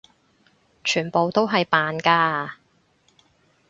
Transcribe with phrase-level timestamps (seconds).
[0.83, 2.53] 全部都係扮㗎！